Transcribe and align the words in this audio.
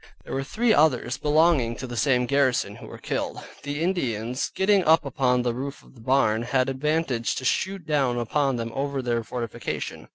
There 0.23 0.33
were 0.33 0.43
three 0.43 0.73
others 0.73 1.19
belonging 1.19 1.75
to 1.75 1.85
the 1.85 1.95
same 1.95 2.25
garrison 2.25 2.77
who 2.77 2.87
were 2.87 2.97
killed; 2.97 3.43
the 3.61 3.83
Indians 3.83 4.49
getting 4.55 4.83
up 4.83 5.05
upon 5.05 5.43
the 5.43 5.53
roof 5.53 5.83
of 5.83 5.93
the 5.93 6.01
barn, 6.01 6.41
had 6.41 6.69
advantage 6.69 7.35
to 7.35 7.45
shoot 7.45 7.85
down 7.85 8.17
upon 8.17 8.55
them 8.55 8.71
over 8.73 9.03
their 9.03 9.23
fortification. 9.23 10.07